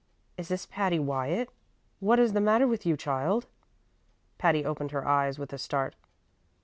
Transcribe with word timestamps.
"Is 0.35 0.47
this 0.47 0.65
Patty 0.65 0.97
Wyatt? 0.97 1.51
What 1.99 2.17
is 2.17 2.33
the 2.33 2.41
matter 2.41 2.65
with 2.65 2.87
you, 2.87 2.97
child?" 2.97 3.45
Patty 4.39 4.65
opened 4.65 4.89
her 4.89 5.07
eyes 5.07 5.37
with 5.37 5.53
a 5.53 5.59
start. 5.59 5.95